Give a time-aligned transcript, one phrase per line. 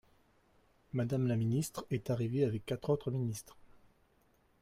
[0.93, 3.55] Madame la ministre est arrivée avec quatre autres ministres.